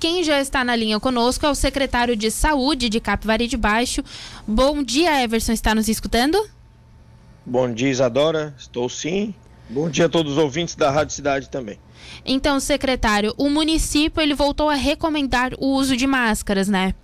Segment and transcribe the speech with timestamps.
[0.00, 4.00] Quem já está na linha conosco é o secretário de Saúde de Capivari de Baixo.
[4.46, 6.38] Bom dia, Everson, está nos escutando?
[7.44, 8.54] Bom dia, Isadora.
[8.56, 9.34] Estou sim.
[9.68, 11.80] Bom dia a todos os ouvintes da Rádio Cidade também.
[12.24, 16.94] Então, secretário, o município ele voltou a recomendar o uso de máscaras, né?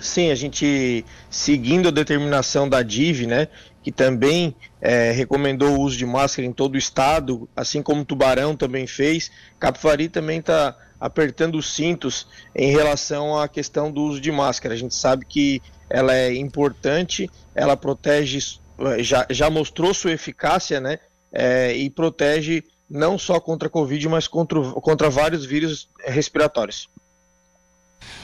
[0.00, 3.48] Sim, a gente seguindo a determinação da DIV, né,
[3.86, 8.56] que também é, recomendou o uso de máscara em todo o estado, assim como Tubarão
[8.56, 9.30] também fez,
[9.60, 14.74] Capivari também está apertando os cintos em relação à questão do uso de máscara.
[14.74, 18.58] A gente sabe que ela é importante, ela protege,
[18.98, 20.98] já, já mostrou sua eficácia, né?
[21.32, 26.88] É, e protege não só contra a Covid, mas contra, contra vários vírus respiratórios.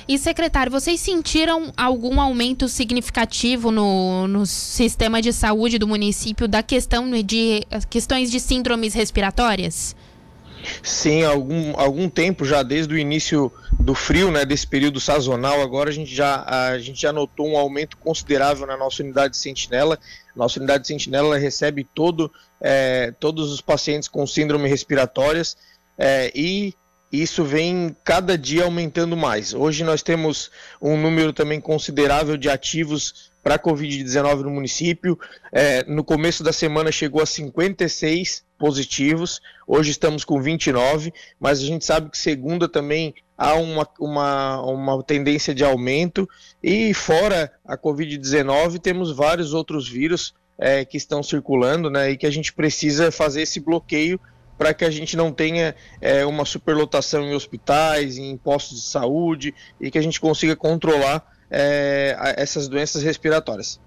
[0.06, 6.62] E, secretário, vocês sentiram algum aumento significativo no, no sistema de saúde do município da
[6.62, 9.94] questão de questões de síndromes respiratórias?
[10.82, 15.90] Sim, algum, algum tempo já desde o início do frio, né, desse período sazonal, agora
[15.90, 19.98] a gente já a gente já notou um aumento considerável na nossa unidade de sentinela.
[20.34, 25.56] Nossa unidade de sentinela recebe todo, é, todos os pacientes com síndrome respiratórias
[25.98, 26.74] é, e
[27.12, 29.52] isso vem cada dia aumentando mais.
[29.52, 35.18] Hoje nós temos um número também considerável de ativos para a Covid-19 no município.
[35.52, 41.64] É, no começo da semana chegou a 56 positivos, hoje estamos com 29, mas a
[41.64, 46.28] gente sabe que segunda também há uma, uma, uma tendência de aumento.
[46.62, 52.26] E fora a Covid-19, temos vários outros vírus é, que estão circulando né, e que
[52.26, 54.20] a gente precisa fazer esse bloqueio
[54.62, 59.52] para que a gente não tenha é, uma superlotação em hospitais, em postos de saúde
[59.80, 63.80] e que a gente consiga controlar é, essas doenças respiratórias.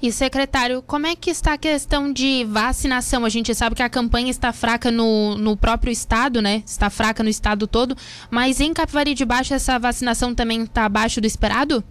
[0.00, 3.26] E secretário, como é que está a questão de vacinação?
[3.26, 6.62] A gente sabe que a campanha está fraca no, no próprio estado, né?
[6.64, 7.94] Está fraca no estado todo,
[8.30, 11.84] mas em Capivari de Baixo essa vacinação também está abaixo do esperado?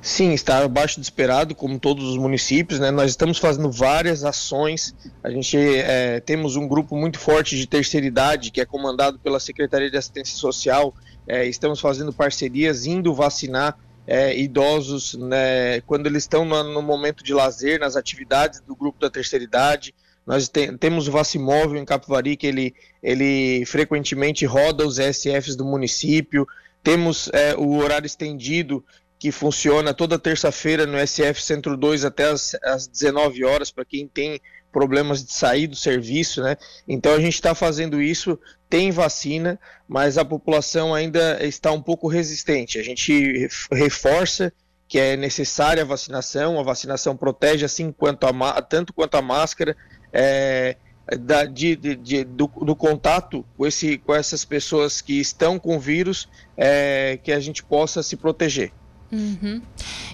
[0.00, 2.90] Sim, está abaixo do esperado, como todos os municípios, né?
[2.90, 4.94] Nós estamos fazendo várias ações.
[5.22, 9.40] A gente é, temos um grupo muito forte de terceira idade, que é comandado pela
[9.40, 10.94] Secretaria de Assistência Social.
[11.26, 17.24] É, estamos fazendo parcerias, indo vacinar é, idosos né, quando eles estão no, no, momento
[17.24, 19.94] de lazer, nas atividades do grupo da terceira idade.
[20.26, 25.64] Nós tem, temos o Vacimóvel em Capivari, que ele, ele frequentemente roda os SFs do
[25.64, 26.46] município.
[26.82, 28.84] Temos é, o horário estendido,
[29.24, 34.06] que funciona toda terça-feira no SF Centro 2 até as, as 19 horas, para quem
[34.06, 34.38] tem
[34.70, 36.58] problemas de sair do serviço, né?
[36.86, 39.58] Então a gente está fazendo isso, tem vacina,
[39.88, 42.78] mas a população ainda está um pouco resistente.
[42.78, 44.52] A gente reforça
[44.86, 49.74] que é necessária a vacinação, a vacinação protege assim quanto a, tanto quanto a máscara,
[50.12, 50.76] é,
[51.18, 55.80] da, de, de, de do, do, contato com, esse, com essas pessoas que estão com
[55.80, 58.70] vírus, é, que a gente possa se proteger.
[59.12, 59.62] Uhum.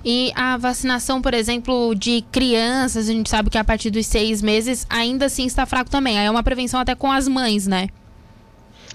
[0.05, 4.43] E a vacinação, por exemplo, de crianças, a gente sabe que a partir dos seis
[4.43, 6.19] meses ainda assim está fraco também.
[6.19, 7.89] Aí é uma prevenção até com as mães, né?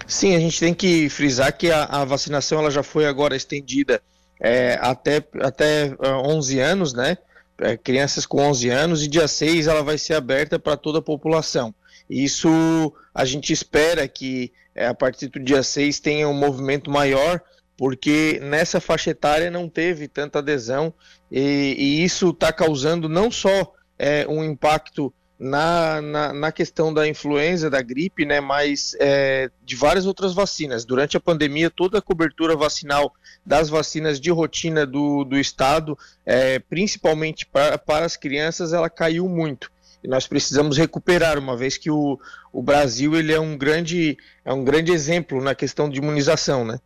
[0.06, 4.00] Sim, a gente tem que frisar que a, a vacinação ela já foi agora estendida
[4.40, 7.18] é, até, até 11 é, anos, né?
[7.58, 11.02] É, crianças com 11 anos, e dia 6 ela vai ser aberta para toda a
[11.02, 11.74] população.
[12.08, 17.40] Isso a gente espera que é, a partir do dia 6 tenha um movimento maior
[17.76, 20.92] porque nessa faixa etária não teve tanta adesão
[21.30, 27.06] e, e isso está causando não só é, um impacto na, na, na, questão da
[27.06, 30.84] influenza, da gripe, né, mas é, de várias outras vacinas.
[30.84, 33.12] Durante a pandemia, toda a cobertura vacinal
[33.44, 39.28] das vacinas de rotina do, do Estado, é, principalmente para, para as crianças, ela caiu
[39.28, 39.70] muito.
[40.02, 42.18] E nós precisamos recuperar, uma vez que o,
[42.52, 46.78] o Brasil ele é um grande, é um grande exemplo na questão de imunização, né?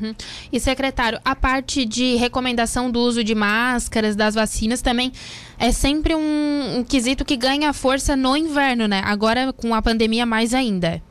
[0.00, 0.14] Uhum.
[0.52, 5.12] E secretário, a parte de recomendação do uso de máscaras, das vacinas também
[5.58, 9.02] é sempre um, um quesito que ganha força no inverno, né?
[9.04, 11.02] Agora com a pandemia mais ainda.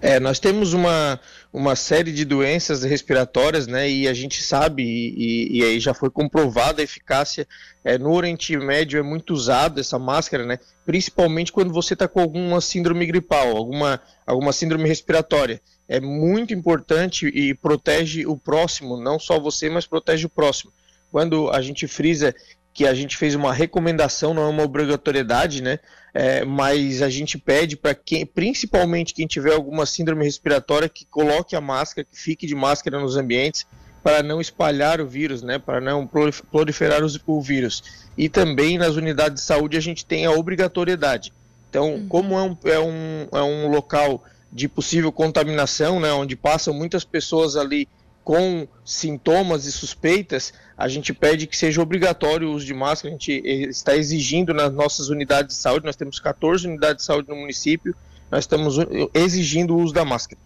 [0.00, 1.18] É, nós temos uma,
[1.56, 3.88] uma série de doenças respiratórias, né?
[3.88, 7.48] E a gente sabe, e, e aí já foi comprovada a eficácia.
[7.82, 10.58] É, no Oriente Médio é muito usada essa máscara, né?
[10.84, 17.26] Principalmente quando você está com alguma síndrome gripal, alguma, alguma síndrome respiratória é muito importante
[17.26, 20.72] e protege o próximo, não só você, mas protege o próximo.
[21.10, 22.34] Quando a gente frisa
[22.76, 25.78] que a gente fez uma recomendação, não é uma obrigatoriedade, né?
[26.12, 31.56] É, mas a gente pede para quem, principalmente quem tiver alguma síndrome respiratória, que coloque
[31.56, 33.66] a máscara, que fique de máscara nos ambientes,
[34.02, 35.58] para não espalhar o vírus, né?
[35.58, 37.82] Para não proliferar os, o vírus.
[38.14, 41.32] E também nas unidades de saúde a gente tem a obrigatoriedade.
[41.70, 42.08] Então, uhum.
[42.08, 47.04] como é um, é um, é um local de possível contaminação, né, onde passam muitas
[47.04, 47.88] pessoas ali
[48.26, 53.14] com sintomas e suspeitas, a gente pede que seja obrigatório o uso de máscara.
[53.14, 57.28] A gente está exigindo nas nossas unidades de saúde, nós temos 14 unidades de saúde
[57.28, 57.94] no município,
[58.28, 58.78] nós estamos
[59.14, 60.40] exigindo o uso da máscara.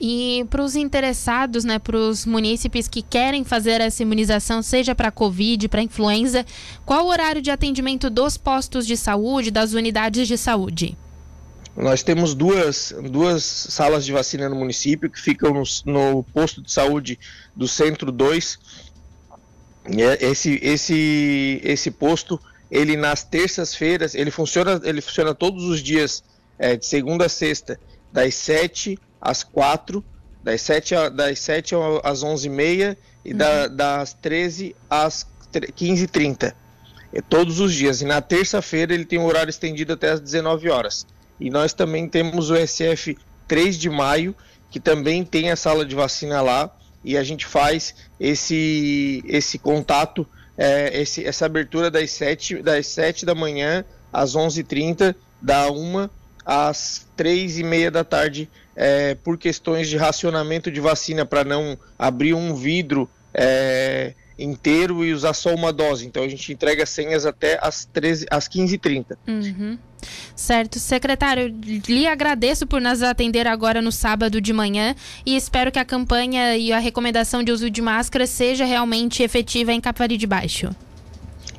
[0.00, 5.10] E para os interessados, né, para os munícipes que querem fazer essa imunização, seja para
[5.10, 6.46] Covid, para influenza,
[6.86, 10.96] qual o horário de atendimento dos postos de saúde, das unidades de saúde?
[11.78, 16.72] Nós temos duas, duas salas de vacina no município que ficam no, no posto de
[16.72, 17.20] saúde
[17.54, 18.58] do Centro 2.
[19.86, 26.24] É, esse, esse, esse posto, ele nas terças-feiras, ele funciona, ele funciona todos os dias,
[26.58, 27.78] é, de segunda a sexta,
[28.12, 30.04] das 7 às 4,
[30.42, 33.38] das 7, a, das 7 às 11h30 e uhum.
[33.38, 36.52] da, das 13 às 15h30.
[37.12, 38.02] É, todos os dias.
[38.02, 41.06] E na terça-feira ele tem um horário estendido até às 19 horas.
[41.40, 44.34] E nós também temos o SF 3 de maio,
[44.70, 46.70] que também tem a sala de vacina lá,
[47.04, 50.26] e a gente faz esse, esse contato,
[50.56, 56.08] é, esse, essa abertura das 7, das 7 da manhã às 11h30, da 1
[56.44, 61.78] às 3 e meia da tarde, é, por questões de racionamento de vacina, para não
[61.98, 66.06] abrir um vidro é, inteiro e usar só uma dose.
[66.06, 69.16] Então a gente entrega senhas até às, 13, às 15h30.
[69.26, 69.78] Uhum.
[70.34, 70.78] Certo.
[70.78, 71.54] Secretário,
[71.88, 76.56] lhe agradeço por nos atender agora no sábado de manhã e espero que a campanha
[76.56, 80.70] e a recomendação de uso de máscara seja realmente efetiva em Capivari de Baixo.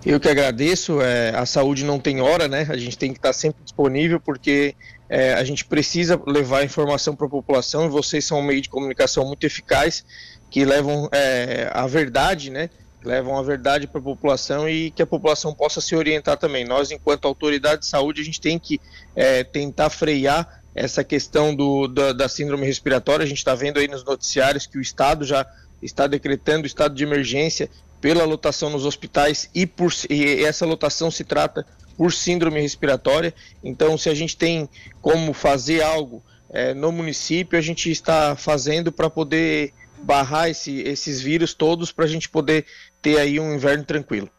[0.06, 1.02] Eu que agradeço.
[1.02, 2.66] É, a saúde não tem hora, né?
[2.70, 4.76] A gente tem que estar sempre disponível porque
[5.10, 8.70] é, a gente precisa levar informação para a população e vocês são um meio de
[8.70, 10.06] comunicação muito eficaz
[10.50, 12.70] que levam é, a verdade, né?
[13.04, 16.66] Levam a verdade para a população e que a população possa se orientar também.
[16.66, 18.80] Nós, enquanto autoridade de saúde, a gente tem que
[19.16, 23.24] é, tentar frear essa questão do, da, da síndrome respiratória.
[23.24, 25.46] A gente está vendo aí nos noticiários que o Estado já
[25.82, 27.70] está decretando estado de emergência
[28.02, 31.66] pela lotação nos hospitais e, por, e essa lotação se trata
[31.98, 33.34] por síndrome respiratória.
[33.64, 34.70] Então, se a gente tem
[35.02, 41.20] como fazer algo é, no município, a gente está fazendo para poder barrar esse, esses
[41.22, 42.66] vírus todos para a gente poder
[43.02, 44.30] ter aí um inverno tranquilo.